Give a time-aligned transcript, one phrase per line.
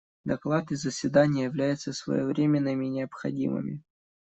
[0.25, 3.83] Доклад и заседание являются своевременными и необходимыми.